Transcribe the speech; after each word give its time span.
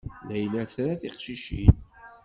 Layla 0.27 0.63
tra 0.73 0.91
tiqcicin. 1.01 1.71